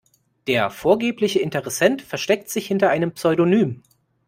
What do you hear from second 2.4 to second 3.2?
sich hinter einem